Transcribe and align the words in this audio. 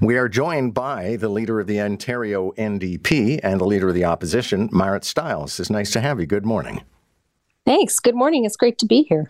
We 0.00 0.16
are 0.16 0.28
joined 0.28 0.74
by 0.74 1.16
the 1.16 1.28
leader 1.28 1.60
of 1.60 1.68
the 1.68 1.80
Ontario 1.80 2.50
NDP 2.52 3.38
and 3.44 3.60
the 3.60 3.64
leader 3.64 3.88
of 3.88 3.94
the 3.94 4.04
opposition, 4.04 4.68
Marit 4.72 5.04
Stiles. 5.04 5.60
It's 5.60 5.70
nice 5.70 5.92
to 5.92 6.00
have 6.00 6.18
you. 6.18 6.26
Good 6.26 6.44
morning. 6.44 6.82
Thanks. 7.64 8.00
Good 8.00 8.16
morning. 8.16 8.44
It's 8.44 8.56
great 8.56 8.76
to 8.78 8.86
be 8.86 9.04
here. 9.04 9.26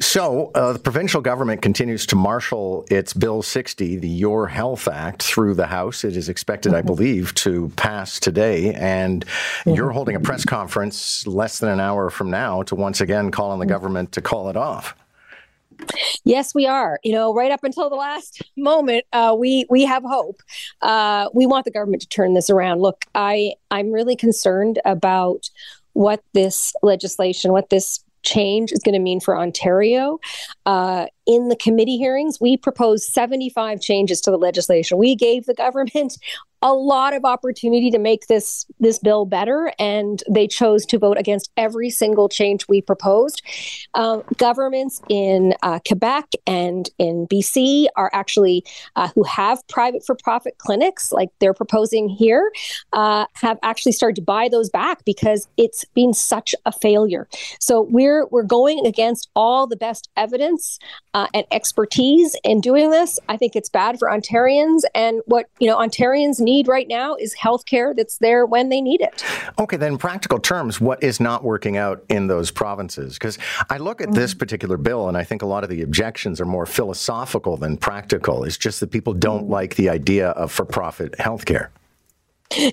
So, 0.00 0.52
uh, 0.54 0.72
the 0.72 0.78
provincial 0.78 1.20
government 1.20 1.62
continues 1.62 2.06
to 2.06 2.16
marshal 2.16 2.86
its 2.90 3.12
Bill 3.12 3.42
60, 3.42 3.96
the 3.96 4.08
Your 4.08 4.46
Health 4.46 4.86
Act, 4.88 5.22
through 5.22 5.54
the 5.54 5.66
House. 5.66 6.04
It 6.04 6.16
is 6.16 6.28
expected, 6.28 6.70
mm-hmm. 6.70 6.78
I 6.78 6.82
believe, 6.82 7.34
to 7.34 7.70
pass 7.76 8.20
today. 8.20 8.72
And 8.72 9.26
mm-hmm. 9.26 9.70
you're 9.74 9.90
holding 9.90 10.14
a 10.14 10.20
press 10.20 10.44
conference 10.44 11.26
less 11.26 11.58
than 11.58 11.68
an 11.68 11.80
hour 11.80 12.08
from 12.08 12.30
now 12.30 12.62
to 12.62 12.76
once 12.76 13.00
again 13.00 13.32
call 13.32 13.50
on 13.50 13.58
the 13.58 13.64
mm-hmm. 13.64 13.72
government 13.72 14.12
to 14.12 14.22
call 14.22 14.48
it 14.48 14.56
off. 14.56 14.94
Yes, 16.24 16.54
we 16.54 16.66
are. 16.66 16.98
You 17.02 17.12
know, 17.12 17.34
right 17.34 17.50
up 17.50 17.64
until 17.64 17.90
the 17.90 17.96
last 17.96 18.42
moment, 18.56 19.04
uh, 19.12 19.34
we 19.38 19.66
we 19.70 19.84
have 19.84 20.02
hope. 20.02 20.40
Uh, 20.80 21.28
we 21.34 21.46
want 21.46 21.64
the 21.64 21.70
government 21.70 22.02
to 22.02 22.08
turn 22.08 22.34
this 22.34 22.50
around. 22.50 22.80
Look, 22.80 23.04
I 23.14 23.54
I'm 23.70 23.92
really 23.92 24.16
concerned 24.16 24.80
about 24.84 25.50
what 25.92 26.22
this 26.32 26.72
legislation, 26.82 27.52
what 27.52 27.70
this 27.70 28.04
change 28.24 28.72
is 28.72 28.80
going 28.80 28.94
to 28.94 28.98
mean 28.98 29.20
for 29.20 29.38
Ontario. 29.38 30.18
Uh, 30.66 31.06
in 31.26 31.48
the 31.48 31.56
committee 31.56 31.98
hearings, 31.98 32.40
we 32.40 32.56
proposed 32.56 33.04
75 33.04 33.80
changes 33.80 34.20
to 34.22 34.30
the 34.30 34.38
legislation. 34.38 34.98
We 34.98 35.14
gave 35.14 35.44
the 35.44 35.54
government 35.54 36.18
a 36.64 36.72
lot 36.72 37.12
of 37.12 37.26
opportunity 37.26 37.90
to 37.90 37.98
make 37.98 38.26
this 38.26 38.66
this 38.80 38.98
bill 38.98 39.26
better, 39.26 39.72
and 39.78 40.24
they 40.28 40.48
chose 40.48 40.86
to 40.86 40.98
vote 40.98 41.18
against 41.18 41.50
every 41.58 41.90
single 41.90 42.26
change 42.26 42.66
we 42.68 42.80
proposed. 42.80 43.42
Uh, 43.92 44.18
governments 44.38 45.02
in 45.10 45.54
uh, 45.62 45.78
Quebec 45.86 46.24
and 46.46 46.88
in 46.98 47.26
BC 47.26 47.86
are 47.96 48.10
actually 48.14 48.64
uh, 48.96 49.08
who 49.14 49.22
have 49.24 49.66
private 49.68 50.04
for 50.06 50.14
profit 50.14 50.56
clinics, 50.56 51.12
like 51.12 51.28
they're 51.38 51.52
proposing 51.52 52.08
here, 52.08 52.50
uh, 52.94 53.26
have 53.34 53.58
actually 53.62 53.92
started 53.92 54.16
to 54.16 54.22
buy 54.22 54.48
those 54.48 54.70
back 54.70 55.04
because 55.04 55.46
it's 55.58 55.84
been 55.94 56.14
such 56.14 56.54
a 56.64 56.72
failure. 56.72 57.28
So 57.60 57.82
we're 57.82 58.26
we're 58.28 58.42
going 58.42 58.86
against 58.86 59.28
all 59.36 59.66
the 59.66 59.76
best 59.76 60.08
evidence 60.16 60.78
uh, 61.12 61.26
and 61.34 61.44
expertise 61.50 62.34
in 62.42 62.62
doing 62.62 62.90
this. 62.90 63.20
I 63.28 63.36
think 63.36 63.54
it's 63.54 63.68
bad 63.68 63.98
for 63.98 64.08
Ontarians, 64.08 64.80
and 64.94 65.20
what 65.26 65.44
you 65.58 65.66
know 65.66 65.76
Ontarians 65.76 66.40
need 66.40 66.53
need 66.54 66.68
right 66.68 66.88
now 66.88 67.16
is 67.16 67.34
health 67.34 67.66
care 67.66 67.94
that's 67.94 68.18
there 68.18 68.46
when 68.46 68.68
they 68.68 68.80
need 68.80 69.00
it. 69.00 69.24
Okay, 69.58 69.76
then, 69.76 69.92
in 69.92 69.98
practical 69.98 70.38
terms, 70.38 70.80
what 70.80 71.02
is 71.02 71.20
not 71.20 71.42
working 71.42 71.76
out 71.76 72.04
in 72.08 72.26
those 72.26 72.50
provinces? 72.50 73.14
Because 73.14 73.38
I 73.70 73.78
look 73.78 74.00
at 74.00 74.08
mm-hmm. 74.08 74.16
this 74.16 74.34
particular 74.34 74.76
bill 74.76 75.08
and 75.08 75.16
I 75.16 75.24
think 75.24 75.42
a 75.42 75.46
lot 75.46 75.64
of 75.64 75.70
the 75.70 75.82
objections 75.82 76.40
are 76.40 76.46
more 76.46 76.66
philosophical 76.66 77.56
than 77.56 77.76
practical. 77.76 78.44
It's 78.44 78.56
just 78.56 78.80
that 78.80 78.90
people 78.90 79.12
don't 79.12 79.44
mm-hmm. 79.44 79.52
like 79.52 79.76
the 79.76 79.88
idea 79.88 80.30
of 80.30 80.52
for 80.52 80.64
profit 80.64 81.18
health 81.18 81.44
care. 81.44 81.70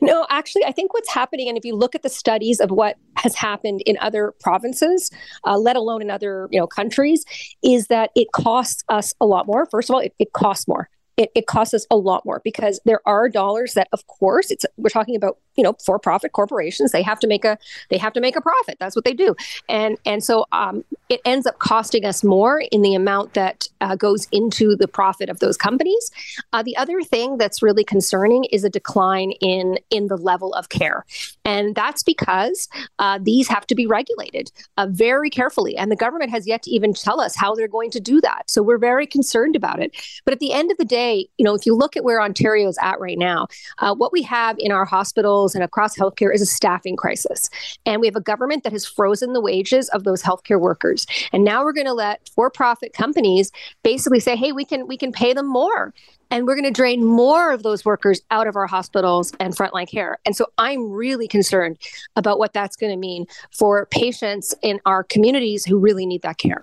No, 0.02 0.28
actually, 0.30 0.64
I 0.66 0.72
think 0.72 0.94
what's 0.94 1.12
happening, 1.12 1.48
and 1.50 1.58
if 1.58 1.66
you 1.66 1.76
look 1.76 1.96
at 1.96 2.04
the 2.04 2.10
studies 2.10 2.60
of 2.60 2.70
what 2.70 2.98
has 3.16 3.34
happened 3.36 3.82
in 3.86 3.98
other 4.00 4.34
provinces, 4.40 5.10
uh, 5.46 5.58
let 5.58 5.76
alone 5.76 6.02
in 6.02 6.12
other 6.12 6.48
you 6.52 6.60
know 6.60 6.68
countries, 6.68 7.26
is 7.64 7.88
that 7.88 8.12
it 8.16 8.28
costs 8.32 8.84
us 8.90 9.16
a 9.20 9.26
lot 9.26 9.48
more. 9.48 9.66
First 9.66 9.90
of 9.90 9.96
all, 9.96 10.02
it, 10.02 10.14
it 10.20 10.34
costs 10.34 10.68
more 10.68 10.88
it, 11.18 11.30
it 11.36 11.46
costs 11.46 11.74
us 11.74 11.86
a 11.92 11.96
lot 11.96 12.26
more 12.26 12.42
because 12.44 12.80
there 12.86 13.02
are 13.06 13.30
dollars 13.30 13.74
that 13.74 13.88
of 13.92 14.08
course 14.08 14.50
it's 14.52 14.66
we're 14.78 14.90
talking 14.90 15.16
about 15.16 15.38
you 15.56 15.64
know 15.64 15.76
for 15.84 16.00
profit 16.00 16.32
corporations 16.32 16.92
they 16.92 17.02
have 17.02 17.20
to 17.20 17.28
make 17.28 17.46
a 17.46 17.58
they 17.90 17.98
have 17.98 18.14
to 18.14 18.22
make 18.22 18.36
a 18.36 18.42
profit. 18.42 18.78
That's 18.80 18.96
what 18.96 19.06
they 19.06 19.14
do. 19.14 19.36
And 19.70 19.98
and 20.06 20.24
so 20.24 20.46
um, 20.52 20.84
it 21.10 21.22
ends 21.26 21.46
up 21.46 21.60
costing 21.60 22.06
us 22.06 22.24
more 22.24 22.64
in 22.72 22.82
the 22.82 22.96
amount 22.96 23.34
that 23.34 23.68
uh, 23.82 23.96
goes 23.96 24.28
into 24.32 24.76
the 24.76 24.88
profit 24.88 25.30
of 25.30 25.40
those 25.40 25.58
companies. 25.58 26.12
Uh, 26.54 26.64
the 26.64 26.78
other 26.78 27.02
thing 27.02 27.38
that's 27.38 27.62
really 27.62 27.84
concerning 27.84 28.46
is 28.46 28.64
a 28.64 28.70
decline 28.70 29.32
in 29.42 29.80
in 29.90 30.08
the 30.08 30.18
level 30.18 30.54
of 30.54 30.70
care. 30.70 31.06
And 31.46 31.76
that's 31.76 32.04
because 32.04 32.70
uh, 33.00 33.20
these 33.22 33.48
have 33.48 33.68
to 33.68 33.76
be 33.76 33.88
regulated 33.88 34.52
uh, 34.78 34.88
very 34.90 35.30
carefully. 35.30 35.78
And 35.78 35.92
the 35.92 35.96
government 35.96 36.32
has 36.32 36.48
yet 36.48 36.64
to 36.64 36.72
even 36.72 36.94
tell 36.94 37.20
us 37.20 37.36
how 37.36 37.56
they're 37.56 37.68
going 37.68 37.92
to 37.92 38.00
do 38.00 38.22
that. 38.22 38.50
So 38.50 38.62
we're 38.62 38.78
very 38.78 39.08
concerned 39.08 39.56
about 39.56 39.82
it. 39.82 39.96
But 40.26 40.34
at 40.34 40.40
the 40.40 40.54
end 40.54 40.72
of 40.72 40.78
the 40.78 40.86
day 40.86 41.28
you 41.38 41.46
know 41.46 41.56
if 41.56 41.66
you 41.66 41.76
look 41.76 41.98
at 41.98 42.04
where 42.04 42.22
ontario 42.22 42.68
is 42.68 42.78
at 42.82 43.00
right 43.00 43.18
now 43.18 43.48
uh, 43.80 43.96
what 43.96 44.12
we 44.12 44.22
have 44.22 44.56
in 44.60 44.72
our 44.72 44.86
hospitals 44.86 45.41
hospitals 45.42 45.56
and 45.56 45.64
across 45.64 45.98
healthcare 45.98 46.34
is 46.34 46.42
a 46.42 46.46
staffing 46.46 46.96
crisis. 46.96 47.50
And 47.86 48.02
we 48.02 48.08
have 48.08 48.16
a 48.16 48.22
government 48.22 48.64
that 48.64 48.74
has 48.74 48.86
frozen 48.86 49.34
the 49.34 49.42
wages 49.42 49.90
of 49.90 50.04
those 50.04 50.22
healthcare 50.22 50.60
workers. 50.60 51.06
And 51.34 51.44
now 51.44 51.64
we're 51.64 51.74
going 51.74 51.88
to 51.88 51.94
let 51.94 52.30
for-profit 52.30 52.94
companies 52.94 53.52
basically 53.84 54.20
say, 54.20 54.36
"Hey, 54.36 54.52
we 54.52 54.66
can 54.66 54.88
we 54.88 54.98
can 54.98 55.12
pay 55.12 55.34
them 55.34 55.48
more." 55.48 55.94
And 56.32 56.48
we're 56.48 56.56
going 56.56 56.64
to 56.64 56.72
drain 56.72 57.04
more 57.04 57.52
of 57.52 57.62
those 57.62 57.86
workers 57.86 58.22
out 58.32 58.48
of 58.48 58.56
our 58.56 58.66
hospitals 58.66 59.34
and 59.40 59.56
frontline 59.56 59.88
care. 59.88 60.18
And 60.26 60.36
so 60.36 60.48
I'm 60.58 60.90
really 60.90 61.28
concerned 61.28 61.78
about 62.16 62.40
what 62.40 62.54
that's 62.54 62.76
going 62.76 62.92
to 62.92 62.98
mean 62.98 63.28
for 63.52 63.86
patients 63.88 64.56
in 64.62 64.80
our 64.86 65.04
communities 65.04 65.66
who 65.66 65.78
really 65.78 66.06
need 66.06 66.22
that 66.24 66.38
care. 66.38 66.62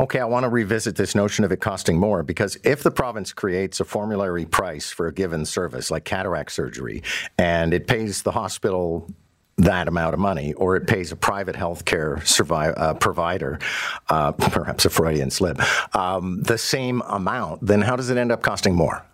Okay, 0.00 0.20
I 0.20 0.24
want 0.24 0.44
to 0.44 0.48
revisit 0.48 0.96
this 0.96 1.14
notion 1.14 1.44
of 1.44 1.52
it 1.52 1.60
costing 1.60 1.98
more 1.98 2.22
because 2.22 2.56
if 2.62 2.82
the 2.82 2.90
province 2.90 3.32
creates 3.32 3.80
a 3.80 3.84
formulary 3.84 4.46
price 4.46 4.90
for 4.90 5.08
a 5.08 5.12
given 5.12 5.44
service 5.44 5.90
like 5.90 6.04
cataract 6.04 6.52
surgery 6.52 7.02
and 7.36 7.74
it 7.74 7.86
pays 7.86 8.22
the 8.22 8.32
hospital 8.32 9.10
that 9.58 9.88
amount 9.88 10.14
of 10.14 10.20
money, 10.20 10.52
or 10.54 10.76
it 10.76 10.86
pays 10.86 11.10
a 11.10 11.16
private 11.16 11.56
healthcare 11.56 12.24
survive, 12.24 12.74
uh, 12.76 12.94
provider, 12.94 13.58
uh, 14.08 14.32
perhaps 14.38 14.84
a 14.84 14.90
Freudian 14.90 15.30
slip, 15.30 15.60
um, 15.96 16.40
the 16.42 16.56
same 16.56 17.02
amount, 17.02 17.66
then 17.66 17.82
how 17.82 17.96
does 17.96 18.08
it 18.08 18.16
end 18.16 18.30
up 18.30 18.40
costing 18.40 18.74
more? 18.74 19.04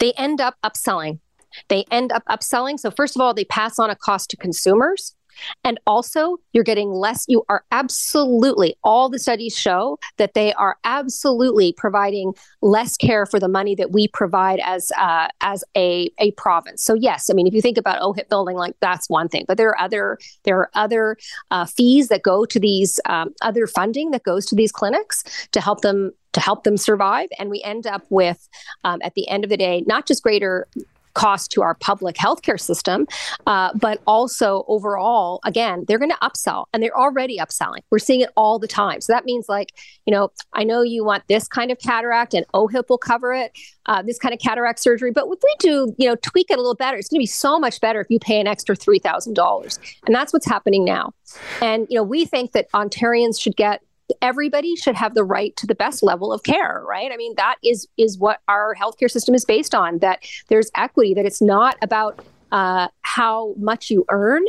They 0.00 0.12
end 0.14 0.40
up 0.40 0.56
upselling. 0.64 1.20
They 1.68 1.84
end 1.90 2.10
up 2.10 2.24
upselling. 2.28 2.80
So, 2.80 2.90
first 2.90 3.16
of 3.16 3.22
all, 3.22 3.34
they 3.34 3.44
pass 3.44 3.78
on 3.78 3.90
a 3.90 3.96
cost 3.96 4.30
to 4.30 4.36
consumers. 4.36 5.14
And 5.64 5.78
also, 5.86 6.38
you're 6.52 6.64
getting 6.64 6.90
less. 6.90 7.24
You 7.28 7.44
are 7.48 7.64
absolutely, 7.70 8.76
all 8.82 9.08
the 9.08 9.18
studies 9.18 9.56
show 9.56 9.98
that 10.16 10.34
they 10.34 10.52
are 10.54 10.76
absolutely 10.84 11.72
providing 11.72 12.34
less 12.62 12.96
care 12.96 13.26
for 13.26 13.40
the 13.40 13.48
money 13.48 13.74
that 13.74 13.92
we 13.92 14.08
provide 14.08 14.60
as 14.64 14.92
uh, 14.98 15.28
as 15.40 15.64
a, 15.76 16.10
a 16.18 16.32
province. 16.32 16.82
So 16.82 16.94
yes, 16.94 17.30
I 17.30 17.34
mean, 17.34 17.46
if 17.46 17.54
you 17.54 17.62
think 17.62 17.78
about 17.78 18.00
OHIP 18.00 18.28
building, 18.28 18.56
like 18.56 18.74
that's 18.80 19.08
one 19.08 19.28
thing, 19.28 19.44
but 19.46 19.56
there 19.56 19.68
are 19.70 19.80
other 19.80 20.18
there 20.44 20.58
are 20.58 20.70
other 20.74 21.16
uh, 21.50 21.66
fees 21.66 22.08
that 22.08 22.22
go 22.22 22.44
to 22.44 22.60
these 22.60 23.00
um, 23.06 23.34
other 23.42 23.66
funding 23.66 24.10
that 24.10 24.22
goes 24.22 24.46
to 24.46 24.54
these 24.54 24.72
clinics 24.72 25.24
to 25.52 25.60
help 25.60 25.80
them 25.80 26.12
to 26.32 26.40
help 26.40 26.64
them 26.64 26.76
survive. 26.76 27.28
And 27.38 27.50
we 27.50 27.60
end 27.62 27.86
up 27.86 28.04
with, 28.08 28.48
um, 28.84 29.00
at 29.02 29.14
the 29.14 29.28
end 29.28 29.44
of 29.44 29.50
the 29.50 29.56
day, 29.56 29.82
not 29.86 30.06
just 30.06 30.22
greater 30.22 30.66
cost 31.14 31.50
to 31.52 31.62
our 31.62 31.74
public 31.74 32.16
healthcare 32.16 32.60
system, 32.60 33.06
uh, 33.46 33.70
but 33.74 34.00
also 34.06 34.64
overall, 34.68 35.40
again, 35.44 35.84
they're 35.86 35.98
going 35.98 36.10
to 36.10 36.16
upsell 36.16 36.66
and 36.72 36.82
they're 36.82 36.96
already 36.96 37.38
upselling. 37.38 37.80
We're 37.90 37.98
seeing 37.98 38.20
it 38.20 38.30
all 38.36 38.58
the 38.58 38.68
time. 38.68 39.00
So 39.00 39.12
that 39.12 39.24
means, 39.24 39.48
like, 39.48 39.72
you 40.06 40.12
know, 40.12 40.30
I 40.52 40.64
know 40.64 40.82
you 40.82 41.04
want 41.04 41.24
this 41.28 41.48
kind 41.48 41.70
of 41.70 41.78
cataract 41.78 42.34
and 42.34 42.46
OHIP 42.54 42.88
will 42.88 42.98
cover 42.98 43.32
it, 43.32 43.52
uh, 43.86 44.02
this 44.02 44.18
kind 44.18 44.34
of 44.34 44.40
cataract 44.40 44.78
surgery, 44.78 45.10
but 45.10 45.26
if 45.30 45.38
we 45.42 45.54
do, 45.58 45.94
you 45.98 46.08
know, 46.08 46.16
tweak 46.16 46.50
it 46.50 46.54
a 46.54 46.60
little 46.60 46.74
better, 46.74 46.96
it's 46.96 47.08
going 47.08 47.18
to 47.18 47.22
be 47.22 47.26
so 47.26 47.58
much 47.58 47.80
better 47.80 48.00
if 48.00 48.06
you 48.10 48.18
pay 48.18 48.40
an 48.40 48.46
extra 48.46 48.76
$3,000. 48.76 49.78
And 50.06 50.14
that's 50.14 50.32
what's 50.32 50.46
happening 50.46 50.84
now. 50.84 51.12
And, 51.60 51.86
you 51.88 51.96
know, 51.96 52.02
we 52.02 52.24
think 52.24 52.52
that 52.52 52.70
Ontarians 52.72 53.40
should 53.40 53.56
get 53.56 53.82
everybody 54.22 54.76
should 54.76 54.94
have 54.94 55.14
the 55.14 55.24
right 55.24 55.56
to 55.56 55.66
the 55.66 55.74
best 55.74 56.02
level 56.02 56.32
of 56.32 56.42
care 56.42 56.82
right 56.88 57.12
i 57.12 57.16
mean 57.16 57.34
that 57.36 57.56
is 57.62 57.86
is 57.96 58.18
what 58.18 58.40
our 58.48 58.74
healthcare 58.74 59.10
system 59.10 59.34
is 59.34 59.44
based 59.44 59.74
on 59.74 59.98
that 59.98 60.24
there's 60.48 60.70
equity 60.76 61.14
that 61.14 61.26
it's 61.26 61.42
not 61.42 61.76
about 61.82 62.24
uh, 62.52 62.88
how 63.02 63.54
much 63.56 63.90
you 63.90 64.04
earn 64.08 64.42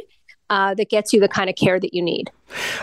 uh, 0.52 0.74
that 0.74 0.90
gets 0.90 1.14
you 1.14 1.20
the 1.20 1.30
kind 1.30 1.50
of 1.50 1.56
care 1.56 1.80
that 1.80 1.94
you 1.94 2.02
need. 2.02 2.30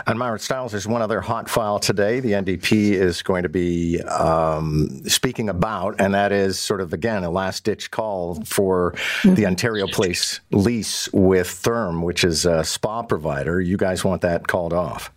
And 0.07 0.17
Marit 0.17 0.41
Stiles, 0.41 0.71
there's 0.71 0.87
one 0.87 1.03
other 1.03 1.21
hot 1.21 1.47
file 1.47 1.77
today. 1.77 2.19
The 2.19 2.31
NDP 2.31 2.93
is 2.93 3.21
going 3.21 3.43
to 3.43 3.49
be 3.49 4.01
um, 4.01 5.07
speaking 5.07 5.49
about, 5.49 6.01
and 6.01 6.15
that 6.15 6.31
is 6.31 6.57
sort 6.59 6.81
of 6.81 6.93
again 6.93 7.23
a 7.23 7.29
last 7.29 7.63
ditch 7.63 7.91
call 7.91 8.41
for 8.43 8.93
mm-hmm. 8.93 9.35
the 9.35 9.45
Ontario 9.45 9.85
Place 9.85 10.39
lease 10.49 11.07
with 11.13 11.47
Therme, 11.47 12.01
which 12.01 12.23
is 12.23 12.47
a 12.47 12.63
spa 12.63 13.03
provider. 13.03 13.61
You 13.61 13.77
guys 13.77 14.03
want 14.03 14.23
that 14.23 14.47
called 14.47 14.73
off? 14.73 15.11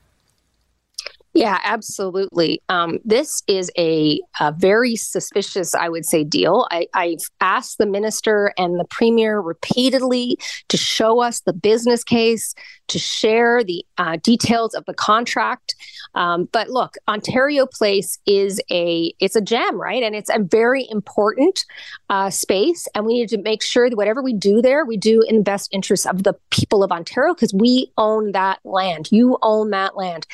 Yeah, 1.34 1.58
absolutely. 1.64 2.60
Um, 2.68 2.98
this 3.04 3.42
is 3.46 3.70
a, 3.78 4.20
a, 4.38 4.52
very 4.52 4.96
suspicious, 4.96 5.74
I 5.74 5.88
would 5.88 6.04
say, 6.04 6.24
deal. 6.24 6.66
I, 6.70 6.88
I've 6.92 7.24
asked 7.40 7.78
the 7.78 7.86
minister 7.86 8.52
and 8.58 8.78
the 8.78 8.84
premier 8.90 9.40
repeatedly 9.40 10.36
to 10.68 10.76
show 10.76 11.22
us 11.22 11.40
the 11.40 11.54
business 11.54 12.04
case, 12.04 12.54
to 12.88 12.98
share 12.98 13.64
the 13.64 13.82
uh, 14.02 14.16
details 14.16 14.74
of 14.74 14.84
the 14.86 14.94
contract. 14.94 15.76
Um, 16.14 16.48
but 16.50 16.68
look, 16.68 16.96
Ontario 17.06 17.66
Place 17.66 18.18
is 18.26 18.60
a 18.68 19.14
it's 19.20 19.36
a 19.36 19.40
gem, 19.40 19.80
right? 19.80 20.02
And 20.02 20.16
it's 20.16 20.28
a 20.28 20.40
very 20.40 20.88
important 20.90 21.64
uh, 22.10 22.28
space, 22.28 22.88
and 22.94 23.06
we 23.06 23.14
need 23.14 23.28
to 23.28 23.38
make 23.38 23.62
sure 23.62 23.88
that 23.88 23.96
whatever 23.96 24.20
we 24.20 24.32
do 24.32 24.60
there, 24.60 24.84
we 24.84 24.96
do 24.96 25.22
in 25.22 25.36
the 25.36 25.42
best 25.42 25.68
interest 25.72 26.06
of 26.08 26.24
the 26.24 26.34
people 26.50 26.82
of 26.82 26.90
Ontario 26.90 27.32
because 27.32 27.54
we 27.54 27.92
own 27.96 28.32
that 28.32 28.58
land. 28.64 29.08
You 29.12 29.38
own 29.40 29.70
that 29.70 29.96
land, 29.96 30.26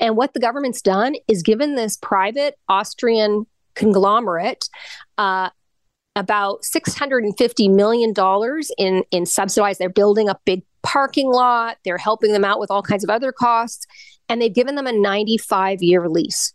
and 0.00 0.16
what 0.16 0.34
the 0.34 0.40
government's 0.40 0.82
done 0.82 1.14
is 1.28 1.44
given 1.44 1.76
this 1.76 1.96
private 1.96 2.58
Austrian 2.68 3.46
conglomerate 3.76 4.68
uh, 5.16 5.50
about 6.16 6.62
$650 6.62 7.74
million 7.74 8.12
in, 8.76 9.04
in 9.10 9.24
subsidized. 9.24 9.78
They're 9.78 9.88
building 9.88 10.28
a 10.28 10.38
big 10.44 10.62
parking 10.82 11.28
lot. 11.28 11.78
They're 11.84 11.98
helping 11.98 12.32
them 12.32 12.44
out 12.44 12.60
with 12.60 12.70
all 12.70 12.82
kinds 12.82 13.04
of 13.04 13.10
other 13.10 13.32
costs. 13.32 13.86
And 14.28 14.40
they've 14.40 14.52
given 14.52 14.76
them 14.76 14.86
a 14.86 14.92
95 14.92 15.82
year 15.82 16.08
lease. 16.08 16.52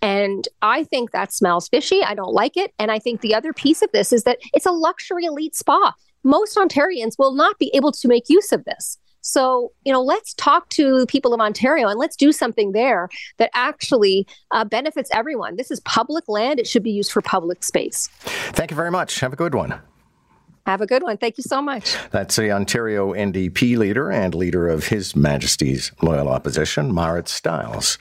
And 0.00 0.46
I 0.62 0.84
think 0.84 1.10
that 1.10 1.32
smells 1.32 1.68
fishy. 1.68 2.02
I 2.02 2.14
don't 2.14 2.32
like 2.32 2.56
it. 2.56 2.72
And 2.78 2.90
I 2.90 2.98
think 2.98 3.20
the 3.20 3.34
other 3.34 3.52
piece 3.52 3.82
of 3.82 3.90
this 3.92 4.12
is 4.12 4.22
that 4.24 4.38
it's 4.52 4.66
a 4.66 4.70
luxury 4.70 5.24
elite 5.24 5.56
spa. 5.56 5.92
Most 6.22 6.56
Ontarians 6.56 7.18
will 7.18 7.34
not 7.34 7.58
be 7.58 7.70
able 7.74 7.92
to 7.92 8.08
make 8.08 8.28
use 8.28 8.52
of 8.52 8.64
this. 8.64 8.98
So, 9.20 9.72
you 9.84 9.92
know, 9.92 10.02
let's 10.02 10.32
talk 10.34 10.68
to 10.70 11.04
people 11.06 11.34
of 11.34 11.40
Ontario 11.40 11.88
and 11.88 11.98
let's 11.98 12.16
do 12.16 12.32
something 12.32 12.72
there 12.72 13.08
that 13.38 13.50
actually 13.52 14.26
uh, 14.52 14.64
benefits 14.64 15.10
everyone. 15.12 15.56
This 15.56 15.70
is 15.70 15.80
public 15.80 16.28
land. 16.28 16.60
It 16.60 16.66
should 16.66 16.82
be 16.82 16.92
used 16.92 17.12
for 17.12 17.20
public 17.20 17.64
space. 17.64 18.08
Thank 18.52 18.70
you 18.70 18.76
very 18.76 18.90
much. 18.90 19.20
Have 19.20 19.32
a 19.32 19.36
good 19.36 19.54
one. 19.54 19.80
Have 20.68 20.82
a 20.82 20.86
good 20.86 21.02
one. 21.02 21.16
Thank 21.16 21.38
you 21.38 21.44
so 21.44 21.62
much. 21.62 21.96
That's 22.10 22.36
the 22.36 22.52
Ontario 22.52 23.14
NDP 23.14 23.78
leader 23.78 24.10
and 24.10 24.34
leader 24.34 24.68
of 24.68 24.88
His 24.88 25.16
Majesty's 25.16 25.92
Loyal 26.02 26.28
Opposition, 26.28 26.92
Marit 26.92 27.26
Stiles. 27.26 27.96